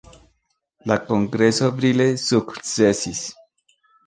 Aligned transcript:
La 0.91 0.97
Kongreso 1.11 1.69
brile 1.81 2.09
sukcesis. 2.25 3.23